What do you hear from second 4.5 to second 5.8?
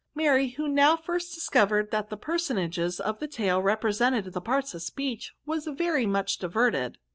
of speech, was